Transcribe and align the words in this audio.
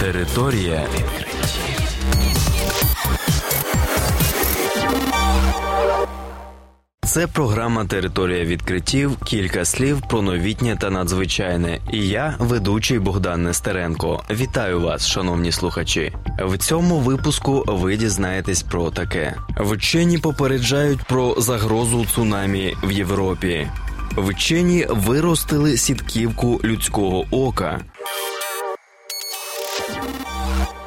Територія 0.00 0.86
відкриттів. 0.94 1.80
Це 7.06 7.26
програма 7.26 7.84
Територія 7.84 8.44
відкриттів. 8.44 9.16
Кілька 9.16 9.64
слів 9.64 10.02
про 10.08 10.22
новітнє 10.22 10.76
та 10.80 10.90
надзвичайне. 10.90 11.80
І 11.92 12.08
я, 12.08 12.36
ведучий 12.38 12.98
Богдан 12.98 13.42
Нестеренко. 13.42 14.22
Вітаю 14.30 14.80
вас, 14.80 15.06
шановні 15.06 15.52
слухачі. 15.52 16.12
В 16.38 16.58
цьому 16.58 16.98
випуску 16.98 17.64
ви 17.66 17.96
дізнаєтесь 17.96 18.62
про 18.62 18.90
таке: 18.90 19.36
вчені 19.56 20.18
попереджають 20.18 21.02
про 21.02 21.34
загрозу 21.38 22.06
цунамі 22.14 22.76
в 22.82 22.92
Європі. 22.92 23.66
Вчені 24.16 24.86
виростили 24.90 25.76
сітківку 25.76 26.60
людського 26.64 27.24
ока. 27.30 27.80
Thank 29.92 30.74
you. 30.74 30.79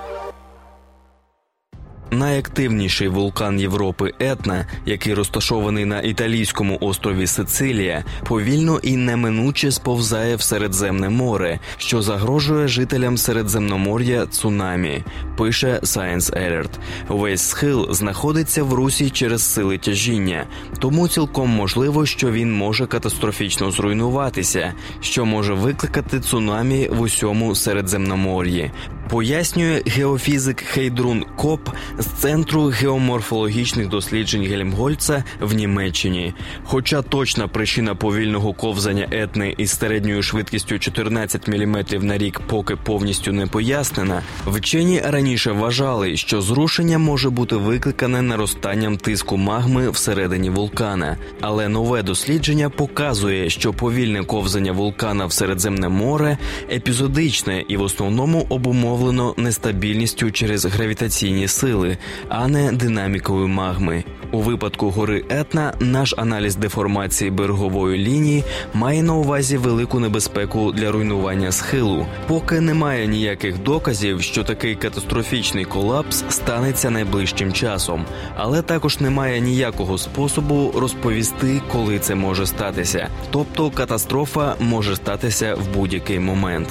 Найактивніший 2.13 3.08
вулкан 3.08 3.59
Європи 3.59 4.13
Етна, 4.20 4.67
який 4.85 5.13
розташований 5.13 5.85
на 5.85 6.02
італійському 6.02 6.77
острові 6.81 7.27
Сицилія, 7.27 8.03
повільно 8.27 8.80
і 8.84 8.95
неминуче 8.95 9.72
сповзає 9.72 10.36
в 10.36 10.41
Середземне 10.41 11.09
море, 11.09 11.59
що 11.77 12.02
загрожує 12.02 12.67
жителям 12.67 13.17
Середземномор'я 13.17 14.26
цунамі. 14.26 15.03
Пише 15.38 15.80
Science 15.84 16.38
Alert. 16.38 16.70
Весь 17.08 17.41
схил 17.41 17.94
знаходиться 17.94 18.64
в 18.64 18.73
русі 18.73 19.09
через 19.09 19.53
сили 19.53 19.77
тяжіння, 19.77 20.45
тому 20.80 21.08
цілком 21.08 21.50
можливо, 21.50 22.05
що 22.05 22.31
він 22.31 22.53
може 22.53 22.86
катастрофічно 22.86 23.72
зруйнуватися, 23.72 24.73
що 25.02 25.25
може 25.25 25.53
викликати 25.53 26.20
цунамі 26.20 26.88
в 26.88 27.02
усьому 27.02 27.55
Середземномор'ї. 27.55 28.72
Пояснює 29.10 29.82
геофізик 29.86 30.62
Хейдрун 30.62 31.26
Коп 31.36 31.70
з 32.00 32.06
центру 32.06 32.64
геоморфологічних 32.64 33.88
досліджень 33.90 34.44
Гельмгольца 34.44 35.23
в 35.42 35.54
Німеччині. 35.54 36.34
Хоча 36.64 37.02
точна 37.02 37.48
причина 37.48 37.95
повільного 37.95 38.54
ковзання 38.54 39.08
етни 39.12 39.56
із 39.58 39.78
середньою 39.78 40.23
швидкістю 40.23 40.80
14 40.80 41.48
мм 41.48 41.86
на 41.92 42.18
рік 42.18 42.42
поки 42.48 42.76
повністю 42.76 43.32
не 43.32 43.48
пояснена, 43.48 44.22
вчені 44.48 45.02
раніше 45.06 45.52
вважали, 45.52 46.17
що 46.17 46.42
зрушення 46.42 46.98
може 46.98 47.30
бути 47.30 47.56
викликане 47.56 48.22
наростанням 48.22 48.98
тиску 48.98 49.38
магми 49.38 49.90
всередині 49.90 50.50
вулкана. 50.50 51.17
Але 51.42 51.70
нове 51.70 52.04
дослідження 52.04 52.70
показує, 52.70 53.50
що 53.50 53.73
повільне 53.73 54.23
ковзання 54.23 54.72
вулкана 54.72 55.26
в 55.26 55.34
Середземне 55.34 55.90
море 55.90 56.38
епізодичне 56.72 57.64
і 57.67 57.78
в 57.78 57.82
основному 57.82 58.48
обумовлено 58.94 59.33
нестабільністю 59.38 60.31
через 60.31 60.66
гравітаційні 60.66 61.47
сили 61.47 61.97
а 62.30 62.47
не 62.47 62.72
динамікою 62.72 63.47
магми. 63.47 64.03
У 64.34 64.39
випадку 64.39 64.89
гори 64.89 65.26
Етна 65.30 65.73
наш 65.80 66.14
аналіз 66.17 66.56
деформації 66.56 67.31
берегової 67.31 67.98
лінії 67.98 68.44
має 68.73 69.03
на 69.03 69.14
увазі 69.14 69.58
велику 69.58 70.00
небезпеку 70.00 70.72
для 70.72 70.92
руйнування 70.92 71.52
схилу, 71.52 72.06
поки 72.28 72.61
немає 72.61 73.08
ніяких 73.08 73.64
доказів, 73.64 74.22
що 74.22 74.44
такий 74.44 74.76
катастрофічний 74.76 75.66
колапс 75.66 76.23
станеться 76.30 76.89
найближчим 76.89 77.54
часом, 77.54 78.06
але 78.36 78.61
також 78.61 79.00
немає 79.00 79.39
ніякого 79.42 79.98
способу 79.98 80.73
розповісти, 80.76 81.61
коли 81.72 82.00
це 82.00 82.16
може 82.16 82.45
статися. 82.45 83.09
Тобто 83.31 83.70
катастрофа 83.70 84.56
може 84.59 84.95
статися 84.95 85.56
в 85.56 85.78
будь-який 85.78 86.20
момент. 86.20 86.67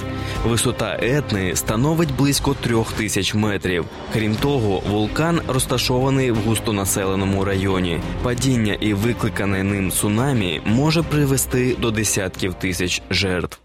Висота 0.46 0.98
етни 1.02 1.56
становить 1.56 2.16
близько 2.16 2.54
трьох 2.54 2.92
тисяч 2.92 3.34
метрів. 3.34 3.84
Крім 4.12 4.34
того, 4.34 4.82
вулкан 4.90 5.40
розташований 5.48 6.30
в 6.30 6.36
густонаселеному 6.36 7.44
районі. 7.44 7.51
Падіння 8.22 8.74
і 8.80 8.94
викликане 8.94 9.62
ним 9.62 9.90
цунамі 9.90 10.60
може 10.64 11.02
привести 11.02 11.76
до 11.80 11.90
десятків 11.90 12.54
тисяч 12.54 13.02
жертв. 13.10 13.61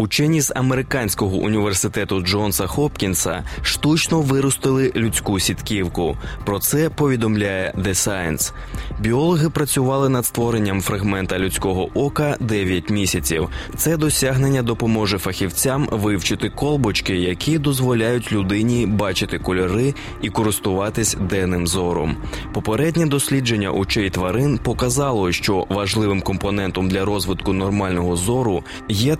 Учені 0.00 0.40
з 0.40 0.52
американського 0.56 1.36
університету 1.36 2.20
Джонса 2.20 2.66
Хопкінса 2.66 3.44
штучно 3.62 4.20
виростили 4.20 4.92
людську 4.96 5.40
сітківку. 5.40 6.16
Про 6.44 6.58
це 6.58 6.90
повідомляє 6.90 7.74
The 7.78 7.88
Science. 7.88 8.52
Біологи 9.00 9.50
працювали 9.50 10.08
над 10.08 10.26
створенням 10.26 10.80
фрагмента 10.80 11.38
людського 11.38 11.88
ока 11.94 12.36
9 12.40 12.90
місяців. 12.90 13.48
Це 13.76 13.96
досягнення 13.96 14.62
допоможе 14.62 15.18
фахівцям 15.18 15.88
вивчити 15.92 16.50
колбочки, 16.50 17.16
які 17.16 17.58
дозволяють 17.58 18.32
людині 18.32 18.86
бачити 18.86 19.38
кольори 19.38 19.94
і 20.22 20.30
користуватись 20.30 21.16
денним 21.20 21.66
зором. 21.66 22.16
Попереднє 22.52 23.06
дослідження 23.06 23.70
очей 23.70 24.10
тварин 24.10 24.58
показало, 24.58 25.32
що 25.32 25.66
важливим 25.68 26.20
компонентом 26.20 26.88
для 26.88 27.04
розвитку 27.04 27.52
нормального 27.52 28.16
зору 28.16 28.64
є 28.88 29.16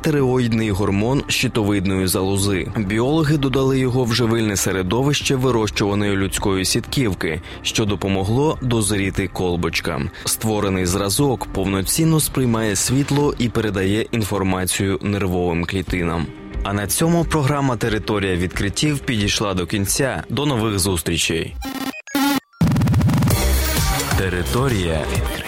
тиреоїдний 0.69 0.71
гормон 0.71 1.23
щитовидної 1.29 2.07
залози. 2.07 2.69
Біологи 2.77 3.37
додали 3.37 3.79
його 3.79 4.05
в 4.05 4.15
живильне 4.15 4.57
середовище 4.57 5.37
вирощуваної 5.37 6.17
людської 6.17 6.65
сітківки, 6.65 7.41
що 7.63 7.85
допомогло 7.85 8.59
дозріти 8.63 9.29
колбочкам. 9.29 10.11
Створений 10.25 10.87
зразок 10.87 11.47
повноцінно 11.53 12.21
сприймає 12.21 12.77
світло 12.77 13.35
і 13.39 13.49
передає 13.49 14.03
інформацію 14.13 14.99
нервовим 15.03 15.65
клітинам. 15.65 16.27
А 16.65 16.73
на 16.73 16.87
цьому 16.87 17.25
програма 17.25 17.77
Територія 17.77 18.37
відкриттів 18.37 18.99
підійшла 18.99 19.55
до 19.55 19.67
кінця. 19.67 20.25
До 20.29 20.47
нових 20.47 20.79
зустрічей. 20.79 21.57
Територія 24.19 25.01
відкриттів. 25.13 25.48